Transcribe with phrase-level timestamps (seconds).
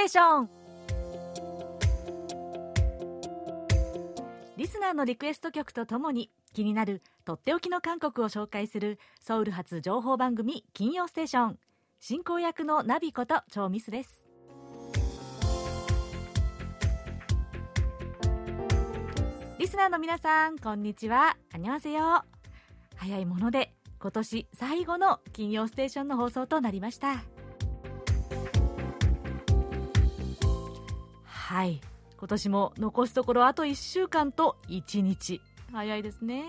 [0.00, 0.48] テーション。
[4.56, 11.58] リスナーのリクエスト曲とともに気になるとっておきの韓国を紹介するソウル発情報番組金曜ステーション。
[11.98, 14.24] 進行役のナビこと超ミスです。
[19.58, 21.36] リスナーの皆さんこんにちは。
[21.52, 22.24] あにわせよ
[22.96, 27.22] 早いもので今年最後の金曜ステーションの放送となりました。
[31.50, 31.80] はい。
[32.16, 35.40] 今年も残すところあと1週間と1日。
[35.72, 36.44] 早いですね。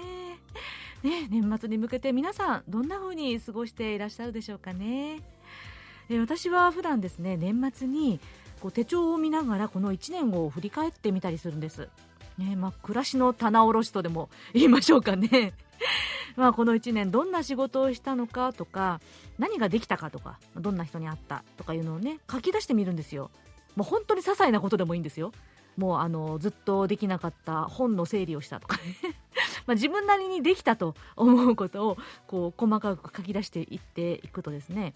[1.02, 5.24] ね年末に向けて皆さんどんな風に過ごしていらっしゃるでしょうかね。
[6.08, 8.20] え私は普段ですね年末に
[8.60, 11.90] こう手帳を見ながらこの1年を振り返ってみたりするんです。
[12.38, 15.54] ねまあ、暮らしの棚卸しとでも言いましょうかね。
[16.38, 19.02] まあこの1年どんな仕事をしたのかとか
[19.40, 23.32] 何ができたかとかどんな人に会ったとかいうのをね書き出してみるんですよ。
[23.76, 25.32] もう本当に些細なことでもいいんですよ。
[25.78, 28.78] もうあのずっとできなかった本の整理をしたとか。
[28.78, 28.84] ね
[29.66, 31.98] まあ自分なりにできたと思うことを
[32.28, 34.94] こう細かく書き出していっていくとですね。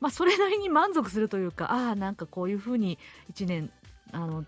[0.00, 2.98] まあそれなりに満足するというかああなんかこういうふうに
[3.32, 3.70] 1年
[4.12, 4.44] あの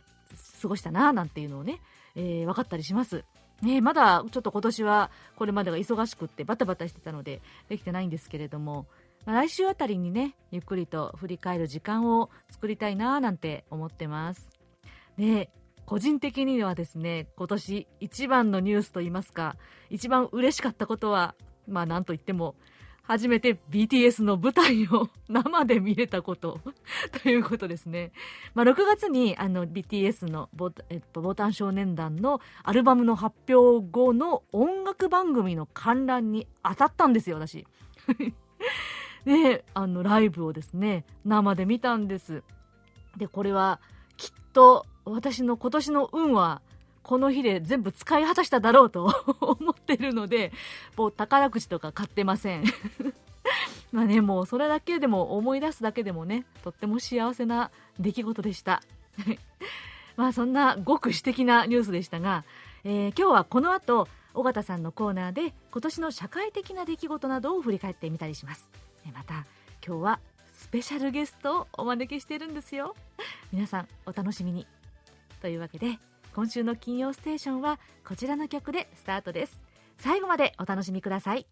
[0.61, 1.81] 過ごしたななんていうのをね
[2.19, 3.25] えー、分かったりします。
[3.63, 8.87] ね、まだちょっと今年はこれまでが忙しくってバタバタしてたのでできてないんですけれども、
[9.29, 14.49] まあ、来週あたりにねゆっくりと振り返る時間を作りたいななんて思ってます
[15.19, 15.51] で
[15.85, 19.57] 個人的にはですね今年一番のニュースといいますか
[19.91, 21.35] 一番嬉しかったことは
[21.67, 22.55] まあなんといっても
[23.03, 26.61] 初めて BTS の舞台を 生で見れたこと
[27.23, 28.13] ということですね。
[28.55, 37.67] まあ、6月にあの BTS のボ,、えっと、ボタン少年団のアルバムの発表後の音楽番組の観覧に当たったんですよ、私。
[39.25, 42.43] で、あのライブをですね、生で見たんです。
[43.17, 43.81] で、これは
[44.17, 46.63] きっと私の今年の運は
[47.03, 49.11] この日で全部使い果たしただろうと
[49.41, 50.53] 思ってるので、
[50.97, 52.65] もう宝くじとか買ってません。
[53.93, 58.83] まあね、もうそれだけでも思い出すだけでもね、とっても幸せな出来事でした。
[60.17, 62.45] まあそんなごく私的なニュースでしたが、
[62.85, 68.69] えー、今日はこの後、尾形さんのコーナーで今年の社会的な出来事などを振り返ってみたりします。
[69.13, 69.47] また、
[69.87, 70.21] 今日は
[70.55, 72.95] スペシャルゲストをお招きしているんですよ。
[73.53, 74.67] 皆さんお楽しみに。
[75.41, 75.99] というわけで、
[76.39, 79.61] 今週の金曜ステーションはこちらの曲でスタートです
[79.97, 81.47] 最後までお楽しみください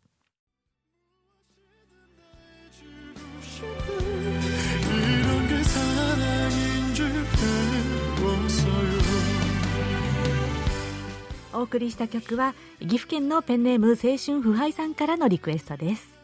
[11.53, 16.16] お送りした曲は岐阜県のペンネーム青春腐敗さんからのリクエストです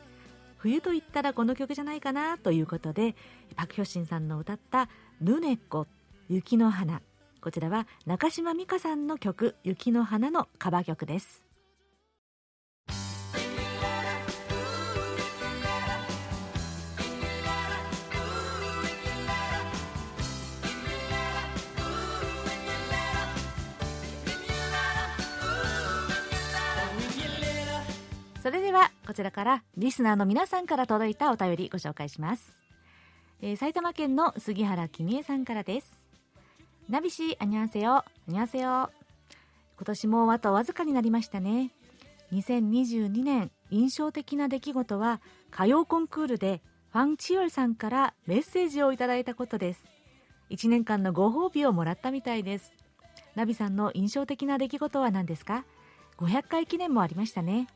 [0.62, 3.16] 冬と言ったらこの曲じゃないかなということで
[3.56, 4.88] パク・ヒョシンさんの歌った
[5.20, 5.88] 「ヌネコ
[6.28, 7.02] 雪の花」
[7.42, 11.42] こちらは中島美嘉さんの曲「雪の花」のカバー曲です
[28.40, 32.50] それではこちらからリスナーの皆さんから届いたお便りご紹介します、
[33.42, 35.92] えー、埼玉県の杉原君江さんからです
[36.88, 38.64] ナビシー、アニャンセヨ、アニャンセヨ。
[38.64, 38.90] 今
[39.84, 41.72] 年もあとわずかになりましたね。
[42.32, 45.20] 2022年、印象的な出来事は、
[45.52, 49.84] 歌謡コンクールでファン・チヨルさんからメッセージをいただいたことです。
[50.48, 52.72] 1年間のご褒美をもらったみたいです。
[53.34, 55.66] ナビさんの印象的な出来事は何ですか
[56.16, 57.68] ?500 回記念もありましたね。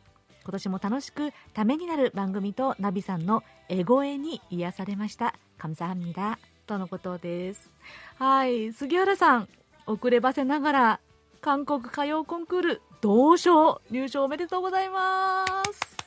[0.45, 5.35] 今年も楽しくためになる番組とナビさんのエゴエに癒されました。
[5.59, 7.71] 감사합니다とのことです。
[8.17, 9.49] はい、杉原さん、
[9.85, 10.99] 遅ればせながら、
[11.41, 15.97] 韓国歌謡コンクール、同賞、入賞おめでとうございます。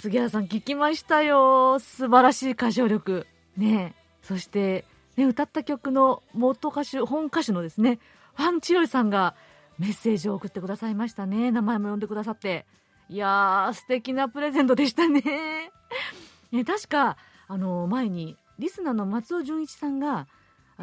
[0.00, 1.78] 杉原さん聞きましたよ。
[1.78, 3.26] 素晴らしい歌唱力。
[3.56, 4.84] ねそして、
[5.16, 7.98] ね、歌った曲の元歌手、本歌手のですね、
[8.34, 9.34] ファン千代さんが
[9.79, 11.51] メッセージを送ってくださいましたね。
[11.51, 12.65] 名前も呼んでくださって。
[13.09, 15.21] いやー、素敵なプレゼントでしたね。
[16.51, 20.27] ね確か、あの、前にリスナーの松尾純一さんが、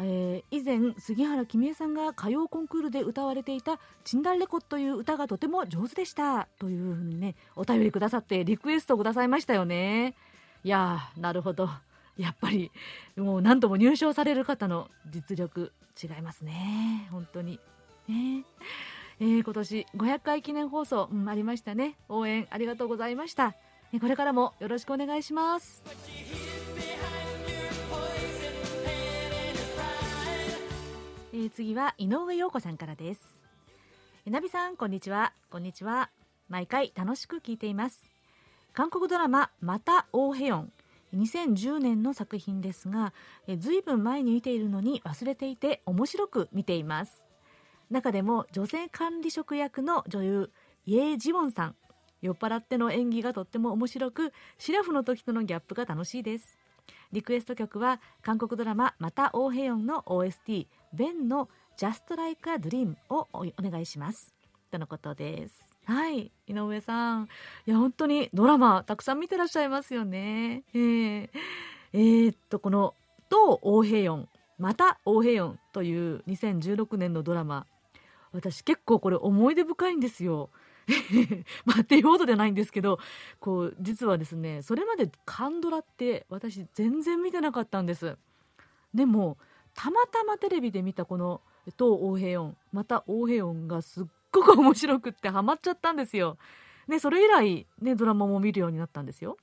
[0.01, 10.15] えー、以前杉原君江さんが歌謡コンクールで歌われていた「チンダンレコ」という歌がとても上手でしたというふうにねお便りくださってリクエストくださいましたよね
[10.63, 11.69] いやーなるほど
[12.17, 12.71] やっぱり
[13.17, 17.59] もう何度も入賞される方の実力違いますね本当に
[18.09, 18.45] ね。
[19.21, 21.95] えー、今年500回記念放送、うん、ありましたね。
[22.07, 23.55] 応援ありがとうございました。
[23.99, 25.83] これからもよろしくお願いします。
[31.33, 33.21] えー、次は井上陽子さんからです。
[34.25, 35.33] ナビさんこんにちは。
[35.49, 36.09] こんにちは。
[36.49, 38.09] 毎回楽しく聞いています。
[38.73, 40.71] 韓国ドラマまたオーヘヨン
[41.15, 43.13] 2010年の作品ですが
[43.57, 47.28] ずいぶん前に見ているのに忘れていて面白く見ています。
[47.89, 50.51] 中でも女性管理職役の女優
[50.85, 51.75] イェー・ジウォンさん
[52.21, 56.57] 酔っ払っての演技がとっても面白くシラフの時とのギャップが楽しいです。
[57.11, 64.33] リクエスト曲は韓国ドラマ「またオーヘヨン」の OST「ベンの Just Like a Dream」をお願いします。
[64.69, 65.69] とのことです。
[65.85, 66.31] はい。
[66.47, 67.29] 井上さん。
[67.65, 70.63] いや本当にドラマたくさん見てらっしゃいますよね。
[70.73, 71.29] えー、
[71.93, 72.93] えー、っとこの
[73.29, 77.65] 「とオーヘヨン」またオーヘヨンという2016年のドラマ
[78.31, 80.49] 私結構これ思い出深いんですよ。
[81.65, 82.99] まあっていうほどじゃないんですけど
[83.39, 88.17] こう実はですねそれまでカンドラって私全然見てなかったんです。
[88.93, 89.37] でも
[89.75, 91.41] たまたまテレビで見たこの
[91.77, 96.37] 「当オーヘヨン」またオーヘヨンがすっごく面白くってハマっちゃったんですよ。
[96.87, 99.37] でそれ以来、ね、ドラマも見るようになったんですよ。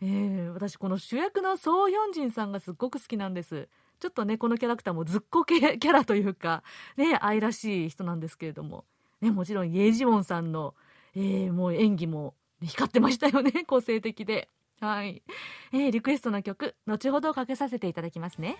[0.00, 3.68] えー、私この主役のソー・ヒョンジンさんがすっごく好きなんです。
[4.00, 6.62] ちょっとねこのキャラクターもずっこけキャラというか
[6.96, 8.84] ね愛らしい人なんですけれども。
[9.20, 10.74] ね、もちろんイェジウォンさんの、
[11.16, 14.48] えー、もう演技も光ってましたよね 個性的で。
[14.80, 15.24] はい、
[15.72, 18.56] えー、リクエストの曲後ほどかけさせていただきますね。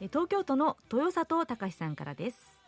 [0.00, 2.64] 東京都の豊里隆さんからです。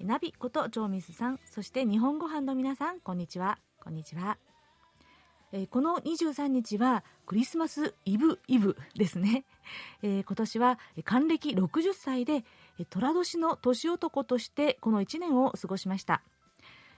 [0.00, 3.58] ナビことジョーミスさんそして日本ご飯の皆さんこんにちは。
[3.78, 4.38] こんにちは。
[5.52, 9.44] えー、この23日はクリスマスイブイブですね、
[10.02, 12.44] えー、今年は還暦60歳で
[12.90, 16.22] 寅年の年男としてこの1年を過ごしました。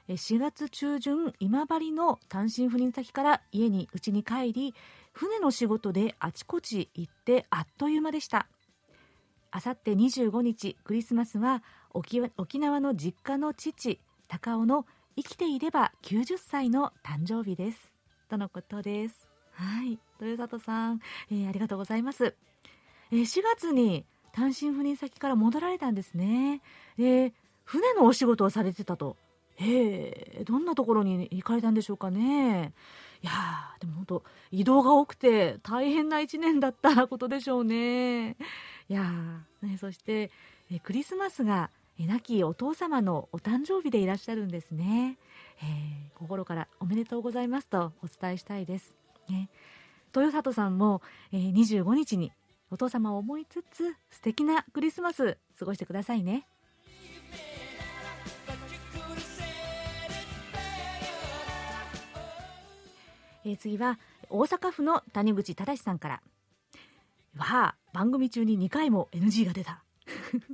[0.06, 4.74] 4月中旬今治の単身赴任先から家に家に帰り
[5.12, 8.46] 船の仕事であちこち行ってあっという間でした。
[9.50, 11.62] あさって25日クリスマスは
[11.92, 13.98] 沖縄の実家の父
[14.28, 14.84] 高尾の
[15.16, 17.93] 生きていれば90歳の誕生日です。
[18.28, 19.28] とのことです。
[19.52, 19.98] はい。
[20.20, 21.00] 豊里さん、
[21.30, 22.34] えー、ありがとうございます、
[23.12, 26.60] えー、4月に単身赴任先から戻られたんですね。
[26.98, 27.32] で
[27.64, 29.16] 船のお仕事をされてたと。
[29.56, 32.72] へえどんなところに行かれたんでしょうかね。
[33.22, 33.32] いや
[33.80, 38.30] でも本当移動が多くて大変な1年だったことでしょうね。
[38.30, 38.34] い
[38.88, 39.04] や
[39.62, 40.30] ねそして
[40.70, 45.16] えクリスマスが亡きお父様のお誕生日でいらっしゃるんですね。
[45.62, 48.94] えー、心からおめでとうございますとお伝えしたいです。
[49.28, 49.48] ね、
[50.14, 51.02] 豊里さんも、
[51.32, 52.32] えー、25日に
[52.70, 56.46] お父様を思いつつ素敵なクリスマス過ごしてくださいね。
[63.46, 63.98] えー、次は
[64.30, 66.22] 大阪府の谷口忠さんから
[67.36, 69.84] わあ番組中に2回も NG が出た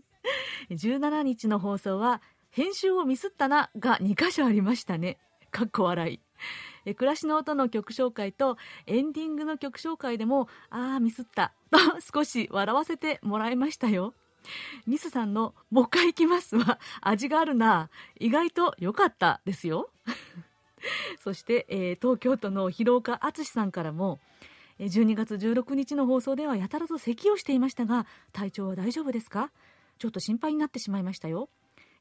[0.71, 2.21] 17日の放送は
[2.51, 5.19] 編集をミスったなが2箇所ありましたね。
[5.51, 6.21] かっこ笑い。
[6.85, 8.57] え暮らしの音の曲紹介と
[8.87, 11.79] エンディングの曲紹介でも、ああ、ミスったと
[12.15, 14.15] 少し笑わせてもらいましたよ。
[14.87, 17.91] ミスさんのもう一回行きますは味があるな。
[18.19, 19.91] 意外と良かったですよ。
[21.23, 24.19] そして、えー、東京都の広岡敦さんからも、
[24.79, 29.53] 12月16日の放送ではやたらと咳をしていましたが、体調は大丈夫ですか？
[29.99, 31.51] ちょっと心配になってしまいましたよ。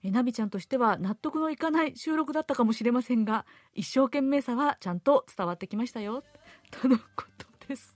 [0.04, 6.24] えナビちゃんとしては納得のいかない収録だったかもしれませんが一生懸命さはちゃんと伝わってきましたよ。
[6.72, 7.96] とのことです。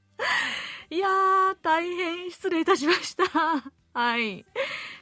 [0.90, 3.24] いやー大変失礼いたしました。
[3.94, 4.46] はい。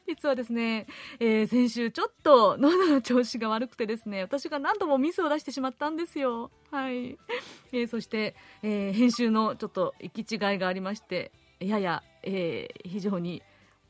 [0.07, 0.87] 実はですね、
[1.19, 6.51] えー、先週ちょっと喉の調子が悪くてですね私が何度もミスを出してしまったんですよ。
[6.69, 7.17] はい、
[7.71, 13.41] えー、そして、えー、編集のちょっと行き違いがありましてやや、えー、非常に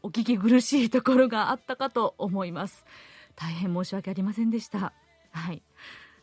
[0.03, 2.85] お聞き苦しいところがあったかと思います。
[3.35, 4.93] 大変申し訳ありませんでした。
[5.31, 5.61] はい。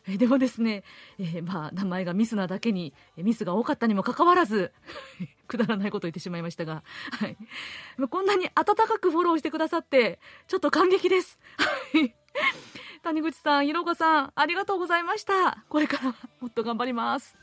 [0.07, 0.83] えでもですね、
[1.19, 4.71] えー、まあ名前がミスなだけにミスが多かったにもかかわらず
[5.47, 6.83] くだらないことを言ってしまいましたが、
[7.19, 7.37] はい、
[8.09, 11.39] こんなに温かくフォローしてくださってちょっと感激です。
[13.01, 15.63] 谷口さん、ひろこさんありがとうございました。
[15.69, 17.37] これからもっと頑張ります。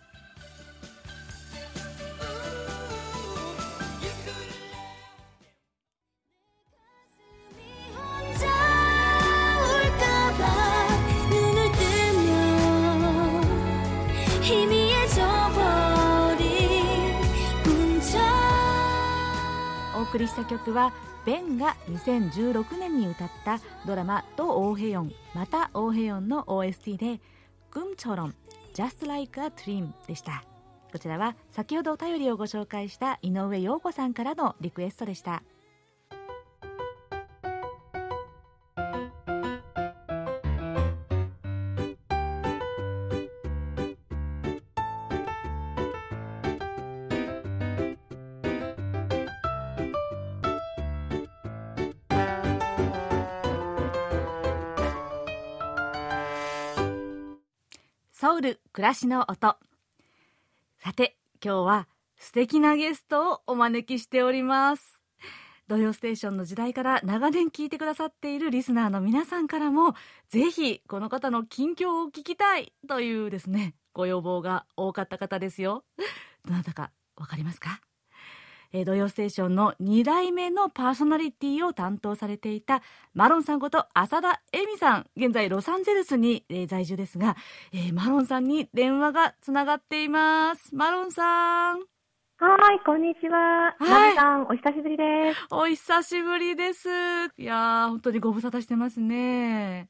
[20.56, 20.92] 曲は
[21.26, 27.20] ベンが2016年に歌ったドラマ「とオーヘヨン」またオーヘヨンの OST で
[27.70, 28.34] 「グムチョロン
[28.74, 30.44] Just Like a Dream」でした。
[30.90, 35.42] こちらは先ほどお便りをご紹介した井上陽子さんからのリクエストでした。
[58.26, 59.56] ソウル暮らしの音。
[60.78, 65.00] さて今日は素敵なゲストをお招きしております。
[65.68, 69.94] 土曜ステーションの時代から長年聞いてくださっているリスナーの皆さんからも
[70.28, 75.84] ぜひこの方の近況を聞きたいというですねご要望が多かった方ですよ。
[76.44, 77.80] どなたかわかりますか？
[78.72, 82.82] えー、土曜ステーションの2代目のパーソナリティを担当されていた
[83.14, 87.36] マロンさんこと浅田恵美さん現在ロサンゼルスに、えー、在住ですが、
[87.72, 91.78] えー、マロンさんに電話がつながっていますマロンさん
[92.38, 93.74] はい、こんにちは。
[93.78, 95.46] はい、さん、お久しぶりです。
[95.50, 96.86] お久しぶりです。
[97.38, 99.88] いや本当にご無沙汰してますね。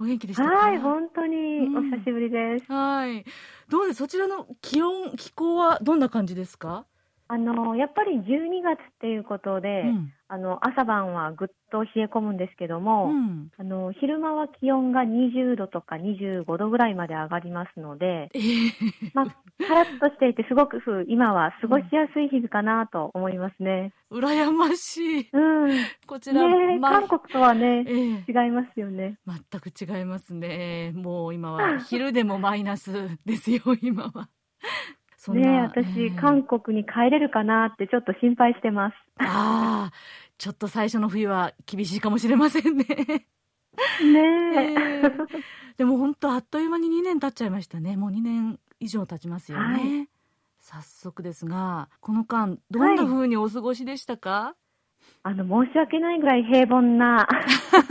[0.00, 1.36] お元気でしたはい、本当に
[1.76, 2.64] お久しぶりです。
[2.68, 3.24] うん、はい。
[3.68, 3.98] どうです？
[3.98, 6.84] そちらの気温、気候はどんな感じですか？
[7.30, 8.24] あのやっぱり12
[8.64, 18.70] 月っていうことで、うん、あの朝晩はぐっと冷え込むんですけども、うん、あの昼間は気温が20度とか25度ぐらいまで上がりますので、えー、
[19.12, 19.26] まあ、
[19.66, 23.92] カラッとしていて、すごく今は過ごしやすい日々かなと思いますね。
[24.10, 25.28] 羨ましい。
[25.30, 25.70] うん。
[26.06, 29.18] こちら、ね、韓国とはね、えー、違いますよね。
[29.26, 30.92] 全く違いますね。
[30.94, 34.30] もう今は昼でもマイナスですよ、今は。
[35.34, 38.94] ね私、えー、韓国に帰れるかなってちょっと心配してます。
[39.18, 39.92] ああ、
[40.38, 42.84] ちょっと最初の冬は厳しいかもしれませんね。
[42.84, 43.26] ね
[44.56, 45.06] え。
[45.06, 45.12] ー、
[45.76, 47.96] でも本当あっという間に2年経っちゃいましたね。
[47.96, 49.74] もう2年以上経ちますよね。
[49.74, 50.08] はい、
[50.60, 54.54] 早速ですが、この間、どんな風にお過ごしでしたか、はい。
[55.24, 57.26] あの、申し訳ないぐらい平凡な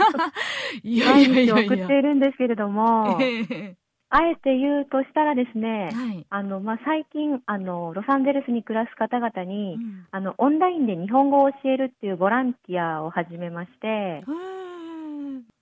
[0.82, 1.54] いやいやいやいや。
[1.56, 3.76] 送っているんですけれども、えー、
[4.10, 14.24] あえて言うとしたらですね、はい、あの、まあ、最近、あの、ロサンゼルスに暮らす方々に、うん、あの、オンラインで日本語を教えるっていうボランティアを始めまして、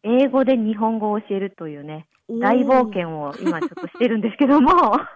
[0.05, 4.71] 英語で日本語を教えるというね、大冒険を今ちょっとしてるんですけども、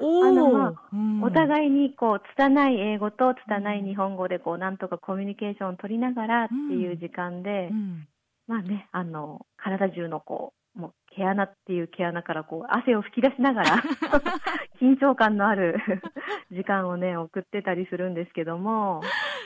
[0.00, 8.08] あの、まあ、うん、お互いにこう、拙い英語と拙い日本語でこう、なんとかコミュニケーションを取りながらっていう時間で、うんうん、
[8.46, 13.82] まあね、あの、体中のこう、もう毛穴っていう毛穴からこう汗を吹き出しながら
[14.80, 15.76] 緊張感のある
[16.52, 19.02] 時間をね送ってたりするんですけども。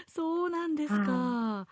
[0.06, 1.66] そうなんですか、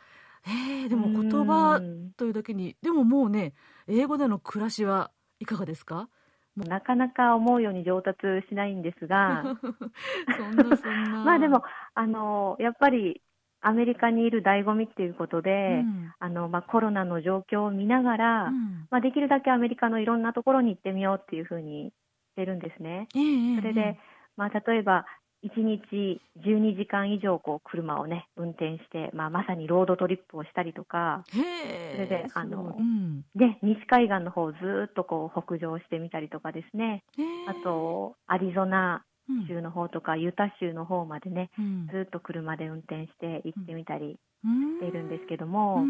[0.46, 1.80] えー、でも言葉
[2.16, 3.52] というだけにでももうね
[3.86, 6.08] 英語での暮らしはいかがですか？
[6.56, 9.42] なかなか思うように上達しないんですが。
[11.24, 11.62] まあでも
[11.94, 13.22] あのやっぱり
[13.62, 15.54] アメリカにいる醍醐味っていうことで、う
[15.84, 21.92] ん、あのまあ、コロナの状況を見ながら、うん、まあ、できるだけアメリカのいろんなところに行ってみようっていうふうにし
[22.36, 23.08] てるんですね。
[23.14, 23.98] えー、それで、
[24.36, 25.06] まあ、例えば
[25.44, 32.82] 1日12時間以上こう車をね運転して、まあ、まさにロードトリップをしたりとかそれであの、う。
[32.82, 37.02] ん、で西海岸の方をずっとこう北上してみたりとかですね。
[37.48, 39.04] あとアリゾナ
[39.48, 41.50] 州の方とか、ユタ州の方までね、
[41.92, 45.86] ずっと車で運転して行ってみたりしているんですけども、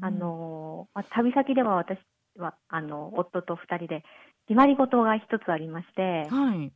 [0.00, 1.98] あの、まあ、旅先では私
[2.38, 4.04] は、あの、夫と2人で
[4.46, 6.72] 決まり事が一つありまして、はい、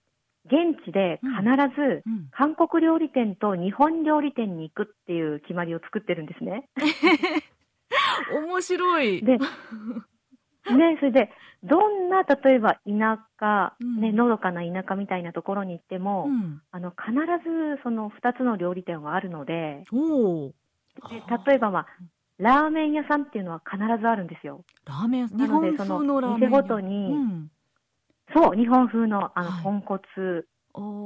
[0.46, 1.42] 現地で必
[1.76, 6.68] ず韓国料理店と日本料理店に行くっていう決まりを作ってるんですね。
[8.32, 9.22] 面白い。
[9.22, 9.38] で、
[10.76, 11.30] ね、それで、
[11.62, 19.84] どんな、例えば田舎、ね、のどかな田舎みたいなところに行っても、うん、あの、必ずその2つの料理店があるので、
[21.10, 21.86] で例えば、まあ、
[22.38, 24.64] ラーメン屋さんっていうのは必ずあるんですよ。
[24.86, 27.50] ラーメン屋さんなので、その店ごとに、うん、
[28.34, 30.00] そう、日本風の、あの、豚骨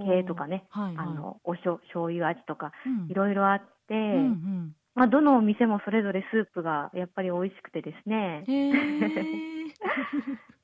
[0.07, 2.73] 系とかね、はいはい、あの、おしょ醤油味とか、
[3.09, 8.45] いろいろあって、うんうんまあ、どのお店もそれぞれスープがやっぱり美味しくてですね。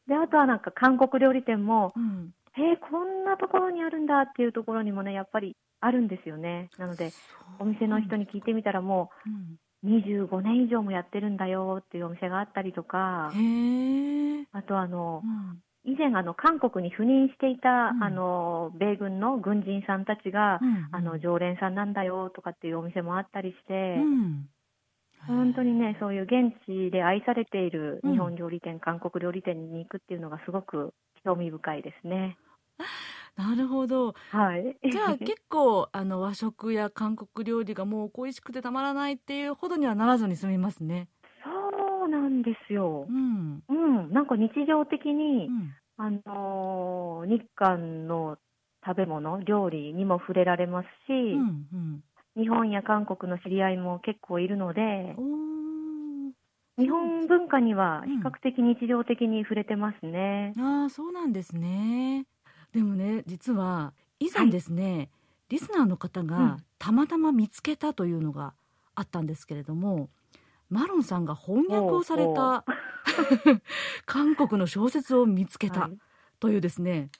[0.06, 6.70] で、あとはなんか韓国料理店も、うん、えー、こんなところにあるんだっていうところにもね、やっぱりあるんですよね。
[6.78, 7.10] なので、
[7.58, 9.10] お店の人に聞いてみたらも
[9.84, 13.32] う、25年以上もやってるんだよっていうお店があったりとか、
[14.52, 24.49] あとあの、うん以前あの韓国に赴任していた、うん、あの米軍の軍人さんたちが、うん、あの常連さんなんだよとかっていうお店もあったりして、うん、
[25.26, 30.92] 本当にねそういう現地で愛されている日本料理店、韓国料理店に行くっていうのがすごく
[31.25, 32.37] 興味深いですね。
[33.37, 34.14] なるほど。
[34.30, 34.76] はい。
[34.90, 41.08] じゃあ結構あの和食や韓国料理がもう恋しくてたまらないっていうほどにはならずに済みますね。
[42.11, 43.07] なんですよ。
[43.09, 43.62] うん。
[43.69, 44.12] うん。
[44.12, 48.38] なんか日常的に、うん、あの日韓の
[48.85, 52.02] 食べ物、料理にも触れられますし、うんうん、
[52.37, 55.17] 日本や韓国の知り合いも結構いるので、
[56.79, 60.52] 日本文化には比較的日常的に触れてますね。
[60.57, 62.26] うん、ああ、そうなんですね。
[62.73, 65.09] でもね、実は以前ですね、はい、
[65.50, 68.55] リスナーの方がたまたま見つけたというのが
[68.95, 70.09] あったんですけれども、
[70.71, 72.65] マロンさんが翻訳をされた
[74.07, 75.91] 韓国の小説を見つけた
[76.39, 77.11] というですね、はい、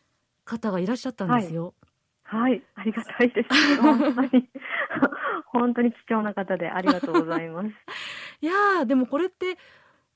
[0.45, 1.75] 方がいらっしゃったんですよ。
[2.23, 3.83] はい、はい、ありがたいです。
[3.83, 4.49] 本当に。
[5.53, 7.69] 本当に貴重な方でありがとうございます。
[8.41, 9.59] いやでもこれって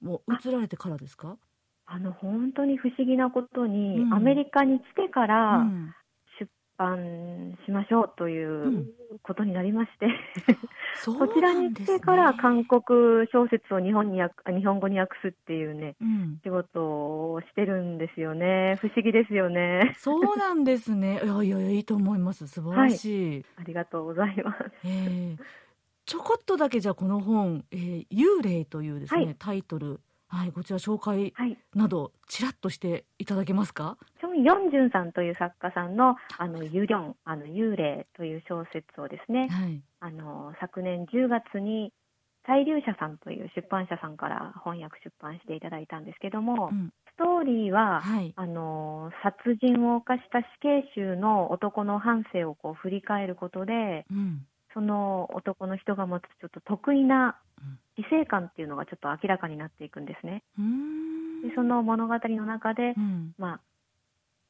[0.01, 1.37] もう移られてからですか？
[1.87, 6.04] あの本当に不思議なことに、うん、アメリカに来てから出
[6.77, 8.87] 版しましょうという
[9.23, 10.07] ことになりまして、
[11.09, 12.83] うん、こちらに来てから韓国
[13.33, 16.81] 小説を日本に日本語に訳すっていうね、うん、仕事
[17.33, 18.77] をしてるんですよね。
[18.81, 19.95] 不思議ですよね。
[19.99, 21.21] そうなんですね。
[21.25, 22.47] いやいやいいと思います。
[22.49, 23.31] 素晴らしい。
[23.33, 24.71] はい、ありがとうございます。
[24.85, 25.39] えー
[26.07, 30.01] ちょこっとだけじゃこの本、えー、幽霊というですね、はい、タイトル、
[30.35, 31.33] はい、こちら紹介
[31.75, 33.97] など、ちらっとしていただけますか？
[34.21, 41.93] チョン・ヨンジュンさんという作家さんの、あの、ユリョン、あの、幽霊という小説をですね、はい、あの、昨年10月に、
[42.47, 57.39] 大流社さんという出版社さんから翻訳出版していただいたんですけども、うん、ストーリーは、はい、あの殺人を犯した死刑囚の男の半生をこう振り返ることで、うん、その男の人が持つちょっと得意な
[57.97, 60.43] 理性感っていうのがちょっと明らかになっていくんですね。
[61.49, 63.61] でその物語の中で、うん、ま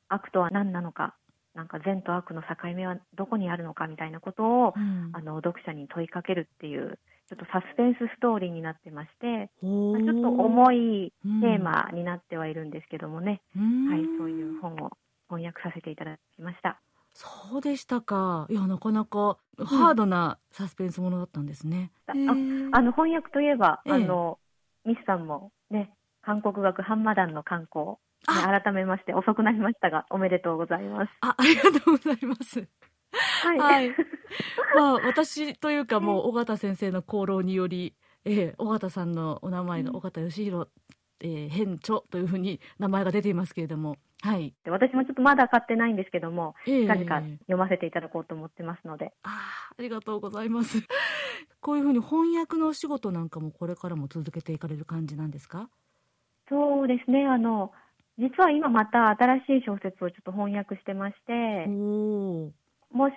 [0.08, 1.14] あ、悪とは何なのか、
[1.54, 14.90] なんか善と悪の境目はどこにあるのかみたいなことを、うん、あの読者に問いかけるっていうちょっとサスペンスストーリーになってまして、まあ、ちょっと重いテーマになってはいるんですけどもね、うん、はい、そういう本を
[15.28, 16.80] 翻訳させていただきました。
[17.14, 18.46] そうでしたか。
[18.50, 21.92] いや、なかなかハードなサスペンスものだったんですね。
[22.12, 24.38] うん、ああの、翻訳といえば、えー、あの、
[24.84, 31.10] ミスさんもね、韓国学ハンマダンの観光、ね、改めまして遅くなりましたが、おめでとうございます。
[31.20, 32.66] あ、ありがとうございます。
[33.12, 33.58] はい。
[33.58, 33.88] はい、
[34.74, 40.68] まあ、私というかもう、尾形先生の功労により、えー、尾形さんのお名前が尾形義弘、
[41.20, 49.12] えー、編著というふうに名前が出ていますけれども、はい、私もちょっとまだ買ってないんですけども、えー、近々読ませていただこうと思ってますので。
[49.22, 50.78] あありがとうございます。
[51.60, 55.68] こういうふうに翻訳のお仕事なんかもこれからも続けていかれる感じなんですか？
[56.48, 57.26] そうですね。
[57.26, 57.72] あの、
[58.18, 62.50] 実は今また新しい小説をちょっと翻訳してまして、も
[63.10, 63.14] し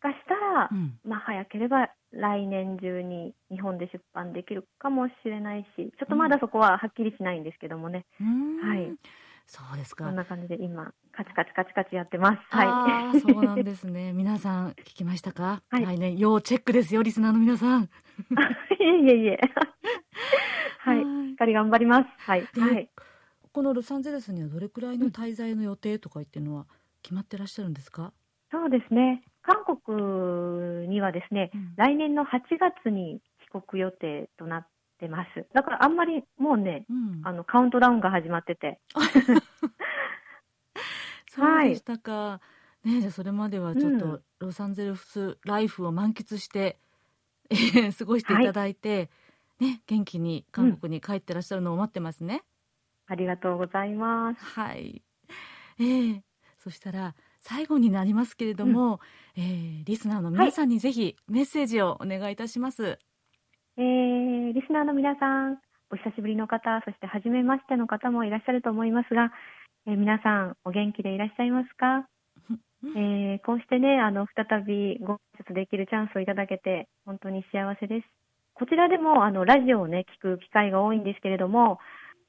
[0.00, 8.04] かしたら、うん、まあ早ければ来年中に日本で出版できるかもしれないし、ちょっとまだそこははっきりしないんですけどもね。
[8.62, 8.94] はい。
[9.50, 10.04] そうですか。
[10.04, 12.38] こんな感じで今、カチカチカチカチやってます。
[12.50, 13.20] はい。
[13.20, 14.12] そうなんですね。
[14.14, 17.82] 皆さん、聞きましたか、はい、来年、要チェックですよ、リスナーの皆さん。
[17.82, 17.86] い
[18.80, 19.40] えいえいえ。
[20.78, 21.00] はい。
[21.30, 22.08] しっかり頑張ります。
[22.18, 22.42] はい。
[22.44, 22.88] はい。
[23.50, 26.66] このロサンゼルスにはどれくらいの滞在の予定とかっていうのは
[27.02, 28.12] 決まってらっしゃるんですか、
[28.52, 29.24] そうですね。
[29.42, 33.20] 韓国にはですね、うん、来年の8月に
[33.52, 34.68] 帰国予定となっっ
[35.00, 35.46] てます。
[35.52, 38.78] だからあんまりもうね、うん、あのカウントダウンが始まってて。
[41.28, 42.12] そうでしたか。
[42.12, 42.40] は
[42.84, 46.78] い、ねじゃそれまではちょっとロサンゼルスライフを満喫して、
[47.50, 47.54] う
[47.88, 49.10] ん、過ごしていただいて、
[49.58, 52.42] はい、ね元気に韓国に帰ってらっしゃるのを待ってますね。
[53.06, 54.44] ありがとうございます。
[54.44, 55.02] はい。
[55.78, 56.20] えー、
[56.58, 59.00] そしたら最後になりますけれども、
[59.36, 62.98] うん、えー、リスナーの皆さんにぜひメッセージをお願いいたします。
[63.80, 65.58] えー、リスナーの皆さん、
[65.90, 69.32] お久しぶりの方、そして初めましての方もいらっしゃると思いますが、
[69.86, 72.06] えー、皆さん、お元気でいらっしゃいますか？
[72.94, 78.06] えー、こうしてね、あの、再びご挨拶できるチャンスをいただけて、本当に幸せです。
[78.52, 81.78] こちらでも、あの、ラジオをね、聞く機会が多いんですけれども、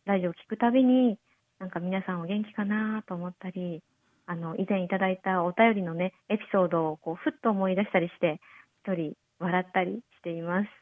[0.06, 1.18] ラジオを聞くたびに、
[1.60, 3.84] なんか皆さんお元気かなと思ったり、
[4.26, 8.40] あの、以前いただいたお便りのね、エピソードをこう、ふっと思い出したりして、
[8.86, 10.81] 一人笑ったりしています。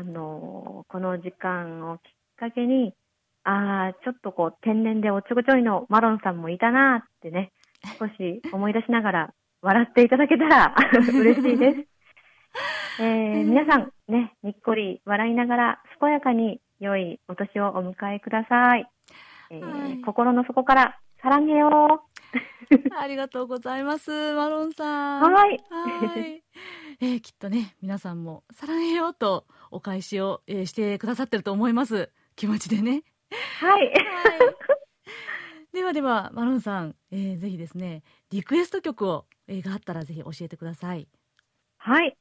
[0.00, 2.02] あの、この時間をきっ
[2.36, 2.94] かけに、
[3.44, 7.52] ああ、ちょっとこう、天然でおっちょこちょいのマロンさんもいたなってね、
[7.98, 10.74] 少し思い出しながら笑っていただけたら
[11.12, 11.86] 嬉しいです。
[13.02, 18.88] えー、皆さんね、にっこり笑いながら健やかに良いお年をお迎えください。
[19.50, 22.00] えーはい、心の底からサランゲを
[22.98, 25.32] ありがとうございます、マロンさん。
[25.32, 25.60] はい。
[25.68, 26.42] はい
[27.02, 32.10] えー、きっとね、皆さんも、さらげようとお返しを、えー、してくださってると思います。
[32.36, 33.02] 気持ちでね。
[33.60, 33.86] はい。
[33.86, 33.94] はい、
[35.72, 41.08] ではでは、マロンさん、えー、ぜひですね、リクエスト曲を、えー、があったらぜひ教えてください。
[41.78, 42.16] はい。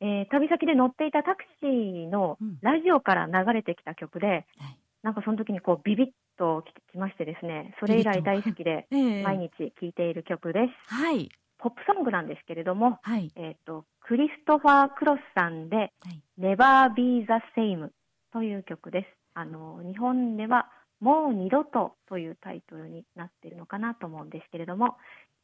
[0.00, 10.94] えー、旅先で乗っていたタクシーのラジオから流れてきた曲で、うんはい、なんかその時にこうビビッときましてですね、それ以来大好きで毎日聴いている曲です。
[10.94, 11.30] はい。
[11.64, 17.26] ポップソングなんですけれども、はい、えっ、ー、と、クリストファー・クロスさんで、はい、Never Be the
[17.58, 17.88] Same
[18.34, 19.06] という曲です。
[19.32, 20.68] あの、日本では
[21.00, 24.98] もう二度とというタイトルになっているのかなと思うんですけれども、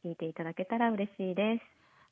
[0.05, 1.63] 聞いていただけたら嬉しいです。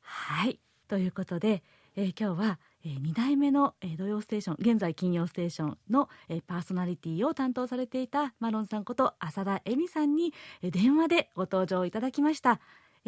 [0.01, 0.59] はい。
[0.87, 1.61] ということで、
[1.95, 12.59] えー、今日は、えー、2代目の、えー、土曜ステーション現在金曜ステーションの、えー、パーソナリティを担当されていたマロンさんこと浅田恵美さんに、えー、電話でご登場いただきました、えー、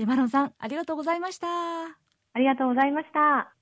[0.06, 1.48] マロンさんありがとうございました。
[2.34, 3.56] ありがとうございました。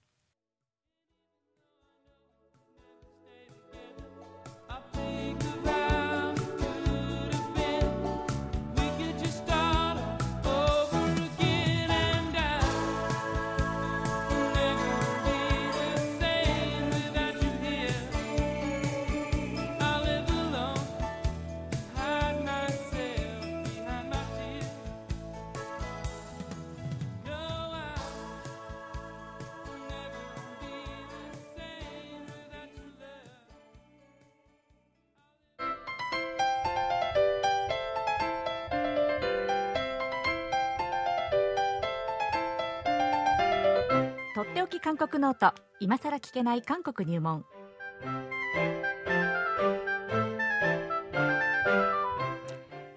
[44.59, 45.53] っておき韓国ノート。
[45.79, 47.45] 今さら聞けない韓国入門。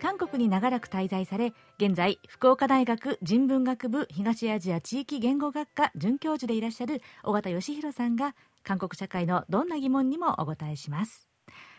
[0.01, 11.29] 韓国に長らく滞在され現在福岡大学人文学部東アジア地域言語学科准教授でいらっしゃる尾形義弘さんが韓国社会のどんな疑問にもお答えします。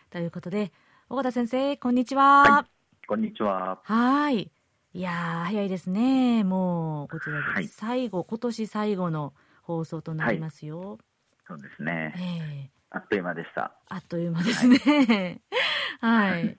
[0.10, 0.72] ということで
[1.10, 2.66] 尾形先生こんにちは、は
[3.04, 3.82] い、こんにちは。
[3.84, 4.50] はい。
[4.96, 6.46] いや早いですね。
[6.46, 10.80] もうこちらで最後、はい、今年最後の放送となりますよ。
[10.80, 10.98] はい、
[11.48, 13.74] そうですね、えー、あっという間でした。
[13.90, 15.42] あっという間ですね。
[16.00, 16.32] はい。
[16.32, 16.58] はい、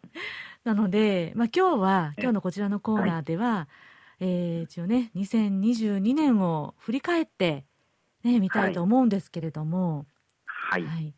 [0.65, 3.69] なので、まあ、今日は、今日のこちらのコーナーでは、は
[4.21, 7.67] い、えー、一応ね、2022年を振り返って、
[8.23, 10.07] ね、見たいと思うんですけれども、
[10.47, 10.85] はい。
[10.85, 11.15] はい、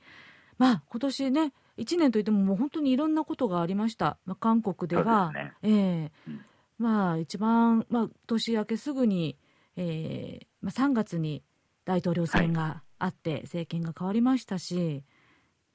[0.59, 4.19] まあ、今年ね、1年といってももう本当にいろんなことがありました。
[4.27, 5.73] まあ、韓国では、ね、ええ。
[5.73, 6.45] ーうん、
[6.79, 9.39] まあ、一番、まあ、年明けすぐに、
[9.77, 11.45] えーまあ、3月に
[11.87, 15.05] 大統領選があって、政権が変わりましたし、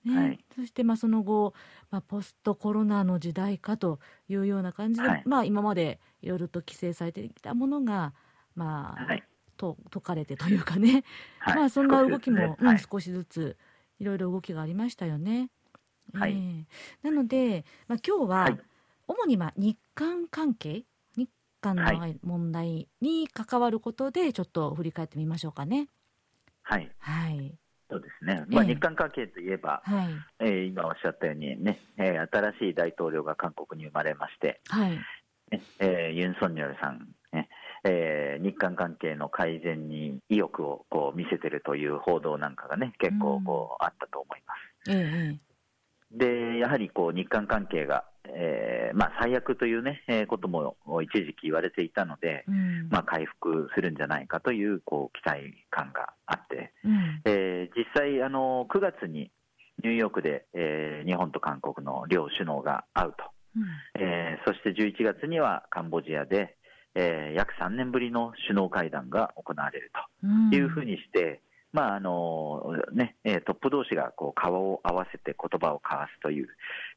[0.06, 1.54] ね、はい、そしてまあその後、
[1.89, 8.13] まあ、ポストコロナの時代かというような感じで、はい、まあ、今までいろいろと規制されてきたものが、
[8.56, 9.24] まあ、はい、
[9.58, 11.04] と解かれてというかね、
[11.45, 13.58] まあ、そんな動きも、ね、うん、少しずつ
[14.00, 15.50] いろいろ動きがありましたよね。
[16.13, 16.65] はい、えー、
[17.04, 18.58] なので、まあ、今日は、
[19.08, 20.84] 主にまあ日韓関係
[21.15, 21.30] 日
[21.62, 21.84] 韓の
[22.24, 25.88] 問題に関わることでちょっと振り返ってみましょうかね。
[26.63, 26.91] はい。
[27.00, 27.54] はい。
[27.89, 30.08] そうですね、まあ、日韓関係といえば、はい、
[30.39, 34.91] えー、今おっしゃったようにね、えー、新しい大統領が韓国に生まれまして、はい
[35.52, 37.50] ねえー、ユン・ソンニョルさん、ね
[37.84, 44.91] えー、日韓関係の改善に意欲をこう見せてるという報道なんかがね、結構こう、あったと思います。
[44.91, 45.38] え
[46.13, 59.32] でやはりこう日韓関係が、えーまあ、最悪というね、えー、ことも一時期言われていたので、うん、まあ、回復するんじゃないかというこう期待感があって、うん、えー、実際あの、9月に
[59.84, 63.24] ニューヨークで、えー、日本と韓国の両首脳が会うと、
[63.56, 66.56] うん、えー、そして11月にはカンボジアで、
[66.95, 71.41] えー、約3年ぶりの首脳会談が行われるというふうにして、
[71.73, 76.47] まああのね、トップ同士がこう顔を合わせて言葉を交わすという、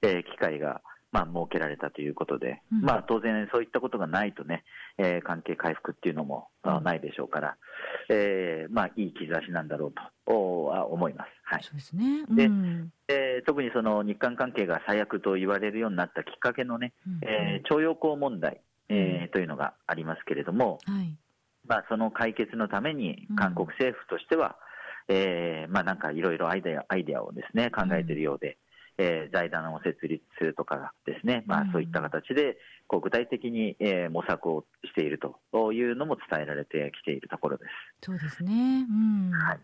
[0.03, 0.81] えー、機会が、
[1.15, 4.65] まあ、設けられたということで、うん、まあ、当然、そういったことがないとね、
[4.99, 6.49] えー、関係回復っていうのも、
[6.83, 7.57] ないでしょうから、
[8.09, 9.93] えーまあ、いい兆しなんだろう
[10.27, 11.29] とは思います。
[11.45, 12.51] はい、そうですね、で
[13.07, 21.17] えー、特にその日韓関係が最悪と言われるようになったきっかけのね、うん、えー、徴用工問題、えー、というのがありますけれども、はい。
[21.67, 24.57] まあ、その解決のために韓国政府としては、
[25.09, 28.59] えー、まあなんかいろいろアイデア、アイデアをですね、考えているようで、
[28.99, 37.71] うん、えー、財団を設立するとかですね、まあそういった形で、こう具体的に、えー、模索をしているというのも伝えられてきているところです。
[38.07, 38.87] そうですね。
[38.89, 39.31] うん。
[39.31, 39.61] はい。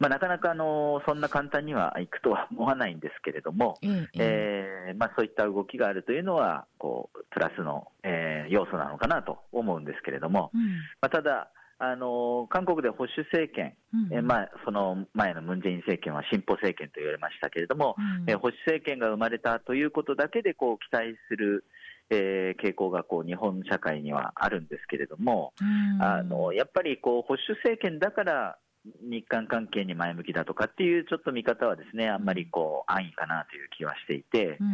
[0.00, 10.60] まあ、なかなかあのそんな簡単にはいくとは思わないんですけれども、ええー、まあ、そういった動きがあるというのはこうプラスの、えー、要素なのかなと思うんですけれども、うん、
[11.00, 21.64] まあ、ただ、あの韓国で保守政権、うん、えまあ、その前のムン・ジェイン政権は進歩政権と言われましたけれども、うん、え保守政権が生まれたということだけでこう期待する、
[22.10, 25.64] えー、傾向がこう日本社会にはあるんですけれども、う
[25.98, 28.58] ん、あのやっぱりこう保守政権だから
[29.02, 34.68] 日韓関係に前向きだとかっていうちょっと見方はですねあんまりこう安易かなという気はしていて、うん、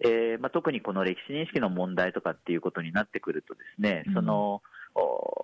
[0.00, 4.62] えー、まあ、特にこの歴史認識の問題とかっていうことになってくるとですね、その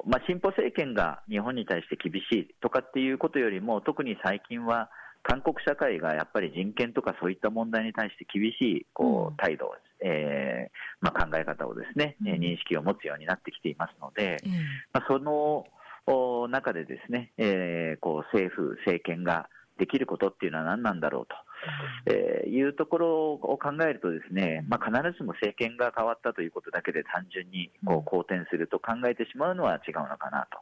[0.07, 4.91] まあ、進歩政権が日本に対して厳しいとかっていうことよりも特に最近は
[5.23, 14.53] 韓国社会がやっぱり人権とかそういった問題に対して厳しいこう態度、うん、えー、まあ、考え方をですね、うん、認識を持つようになってきていますので、うん、
[14.93, 15.67] まあ、その
[16.49, 21.35] 中でですね、えー、こう政府、政権ができることっていうのは何なんだろうと。
[22.07, 30.59] えー、いうところを考えるとですね、まあ、必ずしも政権が変わったということだけで単純にこう好転すると考えてしまうのは違うのかなと、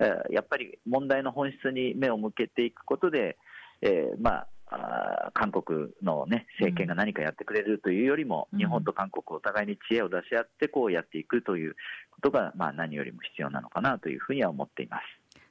[0.00, 3.36] うん、えー、やっぱり問題の本質に目を向けていくことで、
[3.80, 11.76] えー、まああ韓国の、ね、政権が何かやってくれるというよりも、うん、日本と韓国お互いに知恵を出し合ってこうやっていくという
[12.10, 15.02] ことが、まあ、何よりも必要なのかなというふうには思っています。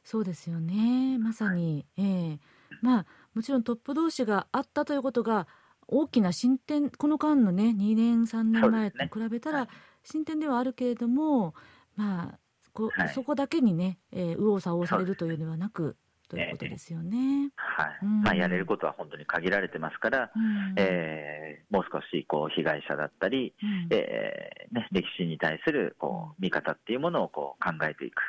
[0.04, 2.40] そうですよね、まさに、はい、えー、
[2.82, 5.48] まあ、もちろんトップ同士があったということが
[5.88, 9.68] 大きな進展、この間のね2年、3年前と比べたら
[10.04, 11.54] 進展ではあるけれども、
[11.96, 12.40] まあ
[12.74, 15.98] こ、はい、そこだけにね、えー、右往左往されるというのではなく、
[16.32, 17.52] ということですよね。
[17.56, 28.22] はい、うん、まあ、やれることは本当に限られてますから、うん、えー、もう少しこう被害者だったり、うん、えー、ね、歴史に対するこう見方っていうものをこう考えていく、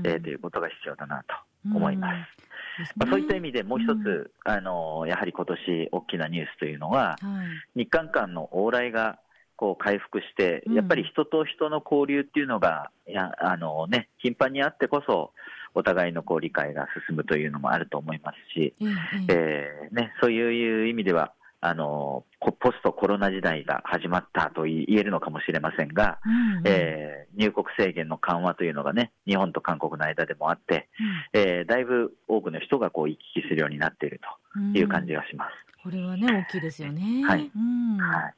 [0.00, 2.92] うん、えー、ということが必要だなと思います。
[2.96, 7.44] まあ、そういった意味でもう一つ、あのやはり今年大きなニュースというのは、は
[7.76, 9.18] い、日韓間の往来が
[9.56, 15.32] こう回復して、やっぱり人と人の交流っていうのが、やあのね、頻繁にあってこそ、
[15.74, 18.96] お互いのこう理解が進むというのもあると思いますし、うんうん、
[19.28, 21.32] えー、ね、そういう意味では、
[21.66, 30.90] あのポストコロナ時代が始まったと言えるのかもしれませんが、うんうん、えー、入国制限の緩和というのがね、日本と韓国の間でもあって、
[31.32, 34.20] うん、えー、だいぶ多くの人がこう行き来するようになっている
[34.52, 35.52] という感じがします。
[35.86, 37.24] うん、これはね、大きいですよね。
[37.26, 37.50] はい。
[37.56, 38.34] うん、はい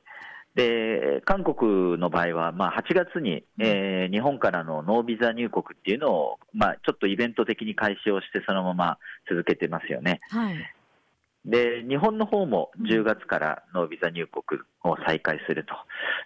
[0.56, 10.18] で韓国の場合は、まあ、8月に、えー、日本からのノービザ入国っていうのを、まあ、ちょっとイベント的に開始をして、そのまま続けてますよね。
[10.30, 10.56] はい、
[11.46, 15.64] で日本の方も10月からノービザ入国を再開する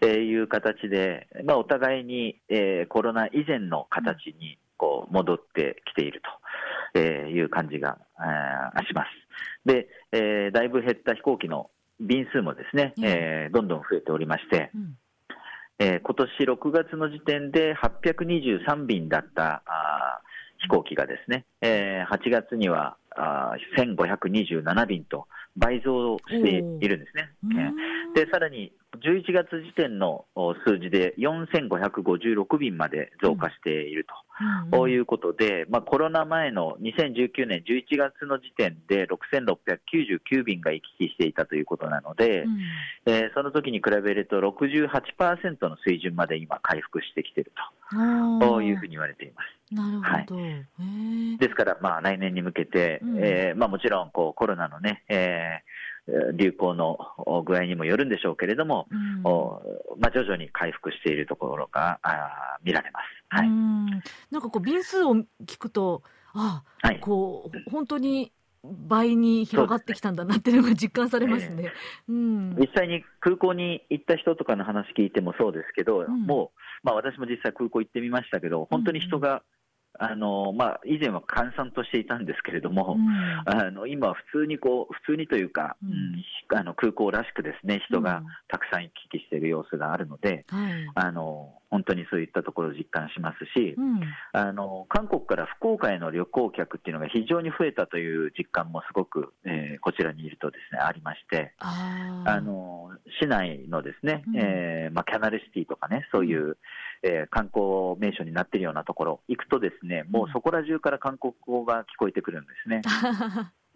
[0.00, 6.22] という形で、まあ、お互いに、えー、コロナ以前の形にこう戻ってきている
[6.94, 9.08] という感じが、えー、します。
[9.66, 14.96] で、えー、だいぶ減った飛行機の便数もですね、えー、どんどん増えておりまして、うん、
[15.78, 20.22] えー、今年6月の時点で823便だったあ
[20.60, 27.30] 飛行機がですね、えー、8月にはあ1527便と倍増しているんですね。
[28.14, 30.26] でさらに11月時点の
[30.66, 34.04] 数字で4556便まで増加している
[34.70, 42.58] と、いうことで、まあ、コロナ前の2019年11月の時点で6699便が行き来していたということなので、うん、
[43.06, 47.52] えー、その時に比べると68%の水準まで今回復してきている
[47.92, 48.60] と。
[48.62, 49.74] いうふうに言われています。
[49.74, 50.50] なるほど、は
[50.82, 55.79] い、ですから、まあ、来年に向けて、うん、えー、まあ、もちろんこうコロナのね、えー
[56.34, 56.98] 流行の
[57.44, 59.22] 具合にもよるんでしょうけれども、うん、
[60.00, 63.04] まあ、徐々に回復しているところがあ見られます。
[63.28, 65.14] はい、なんかこう便数を
[65.46, 71.72] 聞くと、ああ、はい、こう本当に倍に広がってきたんだなっていうのが実感されますね、
[72.08, 79.42] えー、うん、実際に空港に行った人とかの話聞いてもそうですけど、うん、もう、まあ、私も実際空港行ってみましたけど、本当に人が
[80.02, 83.08] あのまあ、以前は閑散としていたんですけれども、うん、
[83.44, 85.86] あの今は普通にこう、普通にというか、う
[86.54, 93.76] ん、あの空港らしくですね、人がたくさん行き来している様子があるので、うん、あの本当にそういったところを実感しますし、
[94.32, 106.56] あの韓国から福岡への旅行客っていうのが非常に増えたという実感もすごく、えー、こちらにいるとですね、ありまして、あの市内のですね、えーまあ、キャナルシティとかね、そういう、
[107.02, 112.82] えー、観光名所になっているようなところ、行くとですね、もうそこら中から韓国語が聞こえてくるんですね。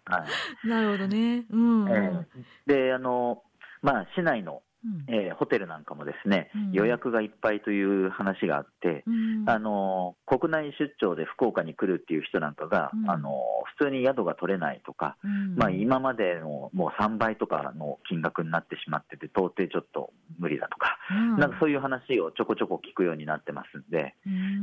[0.07, 0.23] は
[0.63, 1.45] い、なるほどね。
[1.49, 2.25] うん、えー、
[2.67, 3.41] で、あの、
[3.81, 4.61] まあ、市内の
[5.07, 13.31] えー、ホテルなんかもですね、うん、予約がいっぱいという話があって、うん、あの国内出張で福岡に来るっていう人なんかが、うん、あの
[13.77, 15.17] 普通に宿が取れないとか、
[15.55, 20.97] まあ、今までのもう3倍とかの金額になってしまってて、到底ちょっと無理だとか、
[21.37, 24.15] なんかそういう話をちょこちょこ聞くようになってますんで、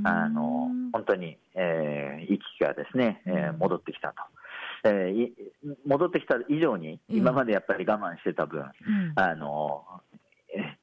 [0.04, 4.14] あの本当に、えー、行き来がですね、えー、戻ってきたと。
[4.84, 8.64] えー、戻ってきた以上に、今までやっぱり我慢してた分、
[9.14, 9.84] あの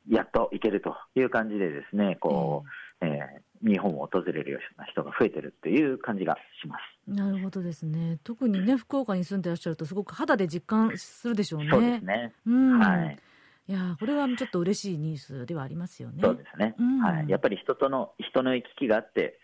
[0.09, 2.63] やっと行けるという感じでですね、こ
[3.01, 7.11] う、えー、日本を訪れるような人が増えてるっていう感じがします。
[7.11, 8.19] なるほどですね。
[8.23, 11.69] 特にね、福岡に住んでらっしゃると、すごく肌で実感するでしょうね。
[11.69, 12.33] そうですね。
[12.45, 13.17] うん、はい。
[13.67, 16.21] いやこれはちょっと嬉しいニュースではありますよね。
[16.23, 16.73] そうですね。
[16.79, 17.29] うん、はい。
[17.29, 19.39] やっぱり人との人の行き来があって、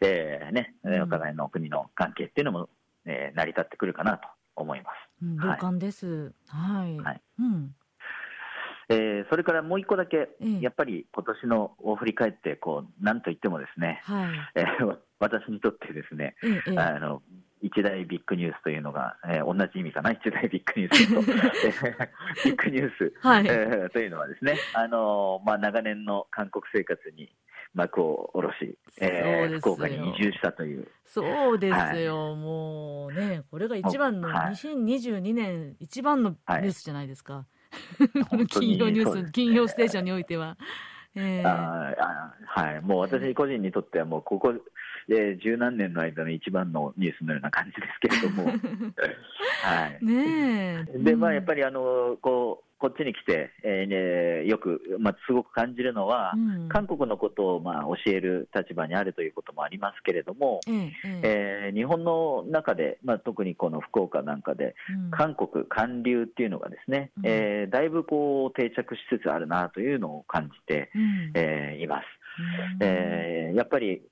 [0.00, 2.70] えー、ね、お互いの国の関係っていうのも、
[3.06, 4.96] えー、成り立ってくるかなと思います。
[5.22, 6.32] うん、同感です。
[6.48, 6.98] はい。
[6.98, 7.22] はい。
[7.40, 7.74] うん。
[8.90, 10.30] えー、それからもう一個だけ、
[10.60, 17.22] やっぱり今年のを振り返って、こうなんといってもですね、はいえー、 私にとってですね、ええ、あの
[17.60, 21.20] 一大ビッグニュースというのが、えー、同じ意味かな、一大 ビッグニュースと、
[22.48, 27.30] ビッグニュース、はいえー、というのはですね、あのまあ、長年の韓国生活に
[27.78, 30.88] 幕を下ろし、えー、福岡に移住したという。
[31.06, 37.34] そうですよ、はい、もうね、これが一番の、はい、2022年一番のニュースじゃないですか。
[37.34, 37.46] は
[38.40, 38.46] い。
[38.50, 40.56] 金曜ニュース、ね、金曜ステーションにおいては。
[41.14, 44.52] えー、あはい、もう私個人にとっては、もうここ、
[45.08, 48.52] えー、十何年の間の一番のニュースのような感じですけれども、
[49.62, 72.04] はい、ねで、まあ、やっぱりあのこうこっちに来て、えー、ね、よく、まあ、すごく感じるのは、うん、韓国のことを、まあ、教える立場にあるということもありますけれども、うん、えー、日本の中で、まあ、特にこの福岡なんかで、うん、韓国、韓流っていうのがですね、うん、えー、だいぶこう定着しつつあるなというのを感じて、うん、えー、います。
[72.80, 74.02] えー、やっぱり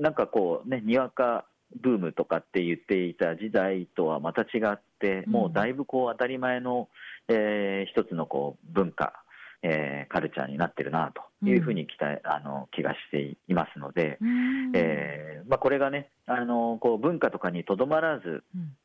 [0.00, 1.44] なんかこうね、にわか
[1.80, 6.88] ブームとかって言っていた時代とはまた違って、もうだいぶこう当たり前の、
[7.28, 9.24] えー、一つのこう文化、
[9.62, 18.76] えー、カルチャーになってるなというふうに期待、うん、あの気がしていますので、うん、えー、まあ、これがねあのこう文化とかにとどまらず、うん。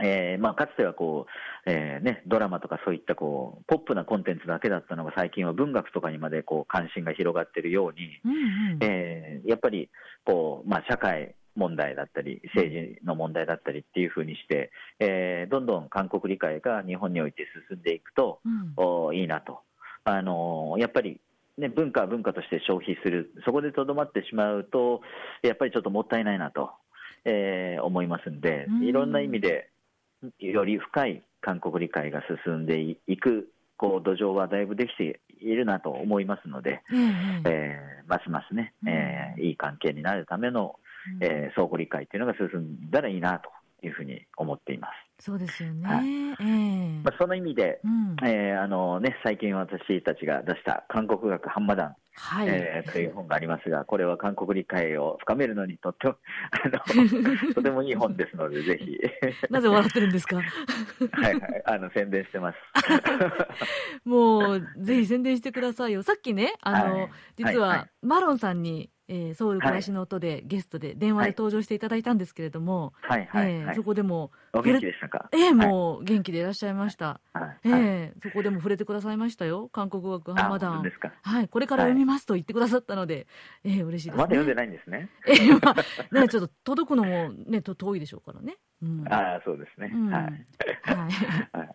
[0.00, 1.26] えーまあ、かつてはこ
[1.66, 9.90] う、えーね、ドラマとかそういったこうポップなコンテンツだけだったのが最近は文学とかにまでこう関心が広がっているように、うんうん、えー、やっぱり
[10.24, 19.60] こう、まあ、社会問題だったり、政治の問題だったりっていうふうにして、えー、どんどん韓国理解が日本において進んでいくと、うん、おいいなと。
[20.04, 21.20] あのー、やっぱり
[21.58, 25.02] ね、文化は文化として消費する、そこでとどまってしまうと、
[25.42, 26.70] やっぱりちょっともったいないなと、
[27.24, 29.68] えー、思いますんで、いろんな意味で、
[30.38, 40.76] より深い韓国理解が進んでいくこう土壌はだいぶできているなと思いますので、うん、えー、ますますね、えー、いい関係になるための
[41.20, 43.50] えー、相互理解というのが進んだらいいなと
[43.82, 45.24] いうふうに思っています。
[45.24, 45.88] そうですよね。
[45.88, 56.16] はい、えー、まあ、その意味で、うん、えー、あのね、最近私たちが出した韓国学ハンマダン、はい、えー、という本がありますが、これは韓国理解を深めるのにとっても、
[56.50, 56.78] あの
[57.54, 58.96] とてもいい本ですので、ぜひ。
[59.50, 60.36] なぜ笑ってるんですか？
[60.36, 60.42] は
[61.30, 62.58] いはい、あの宣伝してます。
[64.04, 66.02] もう、ぜひ宣伝してくださいよ。
[66.02, 75.30] さっきね、あの、はい、実は、マロンさんに、えー、ソウル暮らしの音でゲストで電話で登場していただいたんですけれども、はいはいえー、そこでもお元気でしたか？
[75.32, 79.68] えー、もう元気でいらっしゃいました、はい、えー、そこでも触れてくださいましたよ。
[79.72, 80.82] 韓国語ハマダン
[81.22, 83.26] はい、これから読みますと言ってくださったので、
[83.64, 85.08] はい、えー、嬉しいです、ね、まだ読んでないんですね。
[85.26, 90.34] えー、まあ、ね、ちょっと届くのもねと遠いでしょうからね、うん、ああそうですね、うん、はい、はい、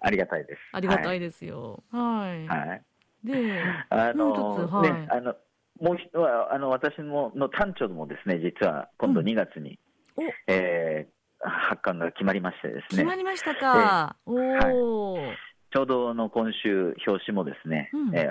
[0.02, 0.60] ありがたいです。
[0.72, 1.84] ありがたいですよ。
[1.91, 2.82] はい、はい、
[3.24, 5.34] であの、はい、ねあの
[5.81, 9.79] もう一はあの私もの短調もですね実は今度2月に、
[10.17, 11.13] うん、えー、
[11.49, 13.03] 発刊が決まりましてですね。
[13.03, 15.38] 決まりましたか、えー、おはい、
[15.71, 18.21] ちょうどの今週表紙もですね、うん、え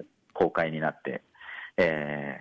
[0.00, 1.22] ー、公開になって、
[1.76, 2.38] え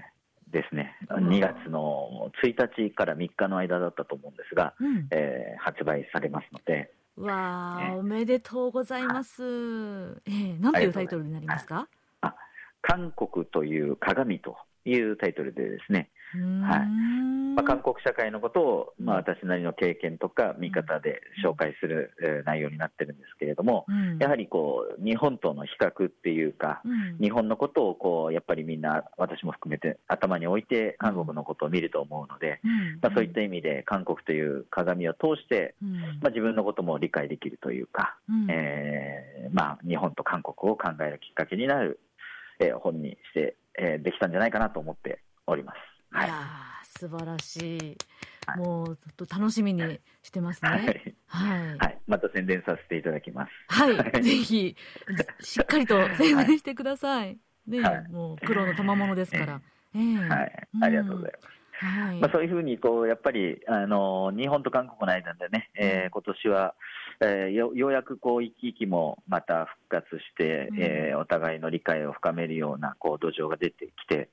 [0.50, 6.92] ー、ですね、2月の1日から3日の間だったと思うんですが、うん、えー、発売されますので。
[7.18, 9.44] わあ、おめでとうございます。
[9.44, 11.88] えー、なんていうタイトルになりますか？
[12.82, 16.88] 韓国という鏡というタイトルでですね、はい。
[17.56, 35.76] まあ、韓国社会のことを、まあ、私なりの経験とか見方で紹介する、えー、内容になってるんですけれども、うん、やはりこう日本との比較っていうか、うん、日本のことをこうやっぱりみんな私も含めて頭に置いて韓国のことを見ると思うので、うん、まあ、そういった意味で韓国という鏡を通して、
[36.22, 38.18] まあ、自分のことも理解できるというか、
[38.50, 42.00] えー、まあ、日本と韓国を考えるきっかけになる
[42.60, 45.78] えー、本にして、えー、できたんじゃないかなと思っております。
[46.12, 46.30] はい、
[46.84, 47.98] 素晴らしい。
[48.46, 50.70] はい、もうちょっと楽しみにしてますね。
[50.70, 50.82] はい。
[51.28, 51.78] はい。
[51.78, 53.52] はい、また宣伝させていただきます。
[53.68, 54.22] はい。
[54.24, 54.76] ぜひ、
[55.40, 57.38] しっかりと宣伝してください。
[57.68, 59.62] ね、はい、もうプロの賜物ですから。
[59.96, 60.68] えー、はい。
[60.82, 61.60] ありがとうございます。
[61.86, 66.76] はい、まあ、そういうふうにこうやっぱりあの日本と韓国の間でね、えー、今年は、
[67.22, 74.30] えー、よようやくこう行き来もまた復活して、うん、えー、お互いの理解を深めるようなこう土壌が出てきて、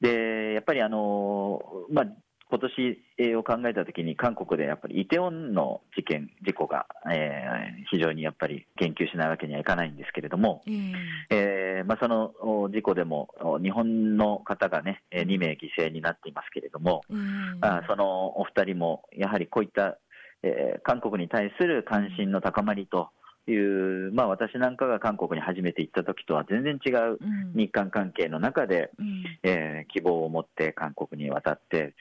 [0.00, 1.60] でやっぱりあの、
[1.90, 2.06] まあ、
[2.52, 10.92] 今年を考えたときに、韓国でやっぱりイテウォンの事件、事故が、えー、非常にやっぱり言及しないわけにはいかないんですけれども、うん、
[11.30, 12.34] えー、まあ、その
[12.70, 13.28] 事故でも
[13.62, 19.96] 日本の方がね、2名犠牲になっていますけれども、うん、あそのお二人もやはりこういった、
[20.42, 23.10] えー、韓国に対する関心の高まりと、
[23.48, 27.18] いう、まあ、私なんかが韓国に初めて行った時とは全然違う
[27.54, 31.94] 日韓関係の中で、うん、えー、希望を持って韓国に渡って、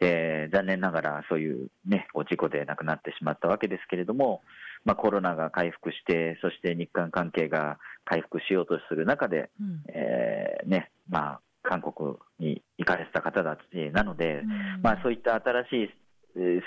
[0.00, 4.42] えー、残念ながらそういう、ね、事故で亡くなってしまったわけですけれども、
[4.84, 13.60] まあ、コロナが回復して、そして日韓関係が回復しようとする中で、うん、えー、ねまあ、韓国に行かれてた方たち
[13.92, 15.90] なので、うん、まあ、そういった新しい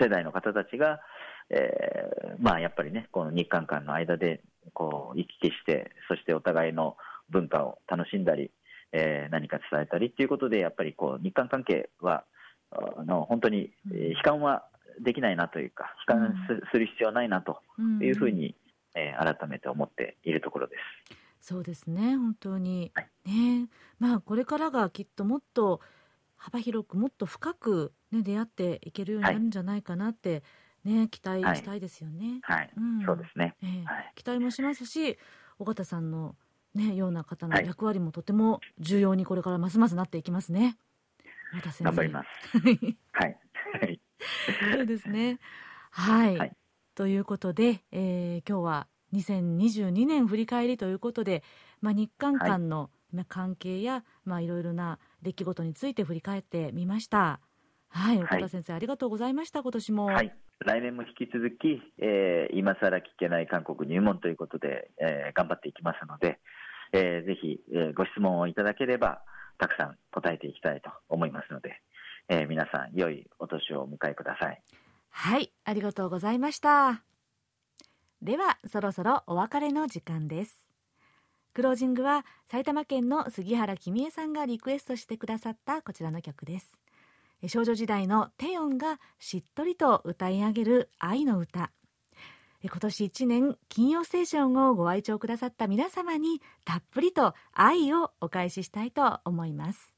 [0.02, 1.00] 世代の方たちが、
[1.54, 4.42] えー、まあやっぱりね、この日韓間の間で
[4.74, 6.96] こう行き来して、そしてお互いの
[7.30, 8.52] 文化を楽しんだり、
[8.94, 12.24] えー、何か伝えたりということで、やっぱりこう日韓関係は、
[12.72, 14.64] あの本当に、えー、悲観は
[15.02, 16.36] できないなというか、悲観
[16.72, 17.60] す,、る必要はないなと
[18.02, 18.56] いうふうに、
[18.96, 20.78] えー、改めて思っているところで
[21.42, 21.52] す。
[21.54, 23.68] そうですね、本当に、はい、ね、
[24.00, 25.82] まあこれからがきっともっと
[26.38, 30.44] 幅広くもっと深く、ね、出会っていけるようになるんじゃないかなって、はい
[30.84, 32.40] ね、期待したいですよね。
[32.44, 35.18] はい、うん、そうですね、えーはい、期待もしますし、
[35.60, 36.36] 尾形さんの、
[36.74, 40.78] ね、ような方の役割もとても重要にこれからますますなっていきますね。
[41.82, 42.28] 頑張ります。
[43.12, 43.38] はい。
[44.76, 45.40] そうですね。
[45.92, 46.38] はい。
[46.38, 46.58] はい、
[46.96, 51.44] ということで、えー、今日は2022年振り返りということで、
[51.82, 52.90] まあ、日韓間の
[53.28, 57.40] 関係や、まあ、いろいろな出来事について振り返ってみました。
[57.90, 59.62] はい、岡田先生、はい、ありがとうございました。
[59.62, 60.06] 今年も。
[60.06, 60.34] はい。
[60.66, 66.40] 来年も引き続き、えー、今更聞けない韓国入門ということで、えー、頑張っていきますので、
[66.94, 69.22] えー、ぜひ、えー、ご質問をいただければ、
[69.58, 71.82] たくさん答えていきたいと思いますので、
[72.30, 74.62] えー、皆さん、良いお年をお迎えください。
[75.10, 77.04] はい、ありがとうございました。
[78.22, 80.68] では、そろそろお別れの時間です。
[81.54, 86.81] クロージングは埼玉県の杉原君恵さんがリクエストしてくださったこちらの曲です。
[87.48, 91.72] 少女時代のテヨンがしっとりと歌い上げる愛の歌。
[92.64, 99.94] 今年1年金曜ステーションをご愛聴くださった皆様にたっぷりと愛をお返ししたいと思います。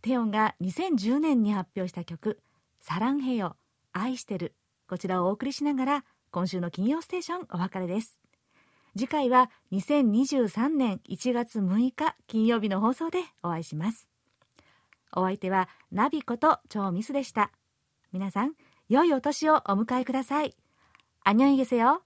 [0.00, 2.40] テヨンが2010年に発表した曲
[2.80, 3.56] 「サランヘヨ
[3.92, 4.54] 愛してる」
[4.88, 8.18] こちらをお送りしながら今週の金曜ステーションお別れです。
[8.96, 14.13] 次回は2023年1月6日金曜日の放送でお会いします。
[15.15, 17.51] お相手はナビこと超ミスでした。
[18.11, 18.53] 皆さん、
[18.89, 20.55] 良いお年をお迎えください。
[21.23, 22.03] あにょいげせよ。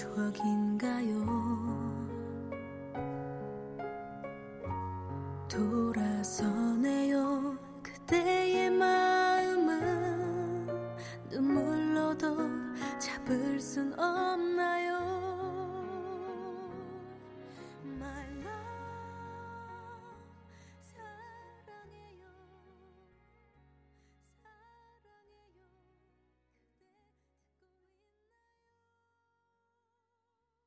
[0.00, 1.39] 추억인가요